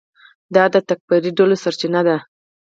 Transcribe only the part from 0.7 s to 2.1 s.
د تکفیري ډلو سرچینه